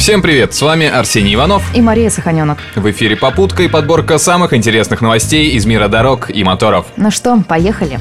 [0.00, 1.62] Всем привет, с вами Арсений Иванов.
[1.74, 2.56] И Мария Саханенок.
[2.74, 6.86] В эфире «Попутка» и подборка самых интересных новостей из мира дорог и моторов.
[6.96, 8.00] Ну что, поехали.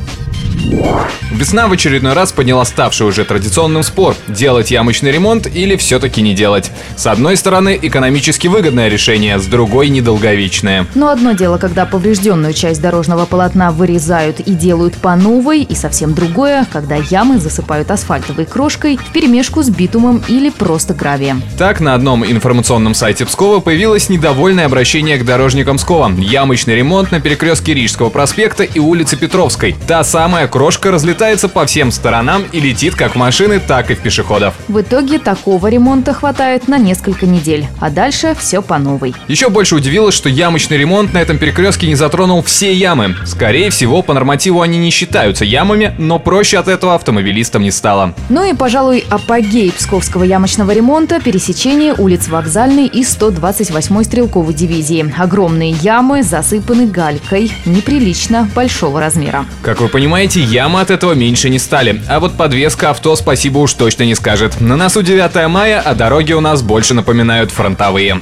[1.31, 6.33] Весна в очередной раз подняла ставший уже традиционным спор– делать ямочный ремонт или все-таки не
[6.33, 6.69] делать.
[6.97, 10.85] С одной стороны, экономически выгодное решение, с другой– недолговечное.
[10.95, 16.13] Но одно дело, когда поврежденную часть дорожного полотна вырезают и делают по новой, и совсем
[16.13, 21.41] другое, когда ямы засыпают асфальтовой крошкой в перемешку с битумом или просто гравием.
[21.57, 26.11] Так, на одном информационном сайте Пскова появилось недовольное обращение к дорожникам Пскова.
[26.17, 29.75] Ямочный ремонт на перекрестке Рижского проспекта и улицы Петровской.
[29.87, 33.99] Та самая крошка разлетается по всем сторонам и летит как в машины, так и в
[33.99, 34.53] пешеходов.
[34.67, 39.13] В итоге такого ремонта хватает на несколько недель, а дальше все по новой.
[39.27, 43.15] Еще больше удивилось, что ямочный ремонт на этом перекрестке не затронул все ямы.
[43.25, 48.13] Скорее всего, по нормативу они не считаются ямами, но проще от этого автомобилистам не стало.
[48.29, 55.13] Ну и, пожалуй, апогей псковского ямочного ремонта– пересечение улиц Вокзальной и 128-й стрелковой дивизии.
[55.17, 59.45] Огромные ямы засыпаны галькой, неприлично большого размера.
[59.61, 62.03] Как вы понимаете, эти ямы от этого меньше не стали.
[62.07, 64.61] А вот подвеска авто спасибо уж точно не скажет.
[64.61, 68.21] На носу 9 мая, а дороги у нас больше напоминают фронтовые.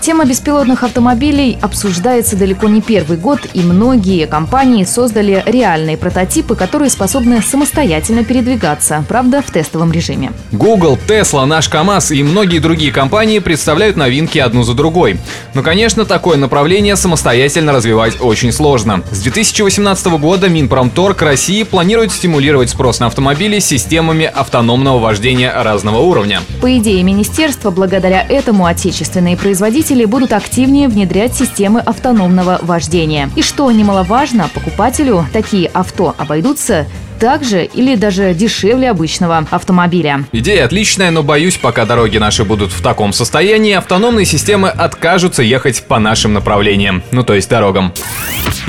[0.00, 6.88] Тема беспилотных автомобилей обсуждается далеко не первый год, и многие компании создали реальные прототипы, которые
[6.88, 10.32] способны самостоятельно передвигаться, правда, в тестовом режиме.
[10.52, 15.18] Google, Tesla, наш КАМАЗ и многие другие компании представляют новинки одну за другой.
[15.52, 19.02] Но, конечно, такое направление самостоятельно развивать очень сложно.
[19.10, 25.98] С 2018 года Минпромторг России планирует стимулировать спрос на автомобили с системами автономного вождения разного
[25.98, 26.40] уровня.
[26.62, 33.28] По идее министерства, благодаря этому отечественные производители производители будут активнее внедрять системы автономного вождения.
[33.34, 36.86] И что немаловажно, покупателю такие авто обойдутся
[37.18, 40.24] так же или даже дешевле обычного автомобиля.
[40.32, 45.82] Идея отличная, но боюсь, пока дороги наши будут в таком состоянии, автономные системы откажутся ехать
[45.82, 47.92] по нашим направлениям, ну то есть дорогам.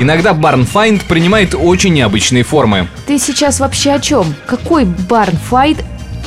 [0.00, 2.88] Иногда Barnfind принимает очень необычные формы.
[3.06, 4.34] Ты сейчас вообще о чем?
[4.46, 5.82] Какой Barnfind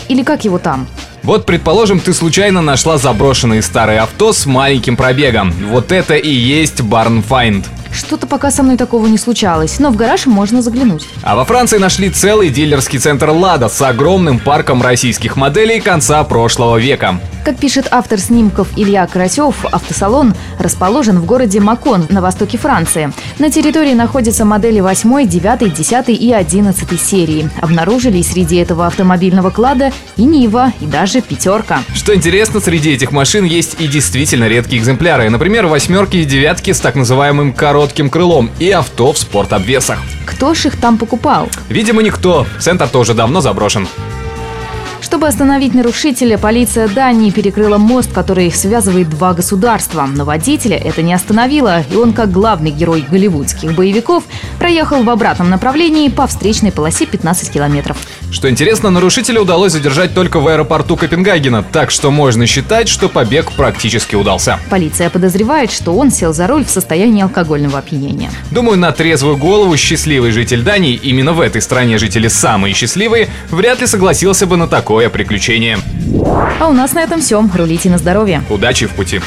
[0.07, 0.87] или как его там?
[1.25, 5.51] Вот, предположим, ты случайно нашла заброшенные старые авто с маленьким пробегом.
[5.71, 7.65] Вот это и есть Barn Find.
[7.95, 11.07] Что-то пока со мной такого не случалось, но в гараж можно заглянуть.
[11.23, 16.77] А во Франции нашли целый дилерский центр «Лада» с огромным парком российских моделей конца прошлого
[16.77, 17.19] века.
[17.45, 23.13] Как пишет автор снимков Илья Карасев, автосалон расположен в городе Макон на востоке Франции.
[23.37, 27.49] На территории находятся модели 8, 9, 10 и 11 серии.
[27.61, 31.81] Обнаружили среди этого автомобильного клада и Нива, и даже пятерка.
[31.93, 35.29] Что интересно, среди этих машин есть и действительно редкие экземпляры.
[35.29, 37.53] Например, восьмерки и девятки с так называемым
[37.85, 39.99] коротким крылом и авто в спортобвесах.
[40.25, 41.47] Кто ж их там покупал?
[41.69, 42.47] Видимо, никто.
[42.59, 43.87] Центр тоже давно заброшен.
[45.05, 50.09] Чтобы остановить нарушителя, полиция Дании перекрыла мост, который связывает два государства.
[50.11, 54.23] Но водителя это не остановило, и он, как главный герой голливудских боевиков,
[54.57, 57.97] проехал в обратном направлении по встречной полосе 15 километров.
[58.31, 63.51] Что интересно, нарушителя удалось задержать только в аэропорту Копенгагена, так что можно считать, что побег
[63.51, 64.59] практически удался.
[64.71, 68.31] Полиция подозревает, что он сел за руль в состоянии алкогольного опьянения.
[68.49, 73.81] Думаю, на трезвую голову счастливый житель Дании, именно в этой стране жители самые счастливые, вряд
[73.81, 75.77] ли согласился бы на такое приключение.
[76.61, 77.45] А у нас на этом все.
[77.53, 78.41] Рулите на здоровье.
[78.49, 79.19] Удачи в пути.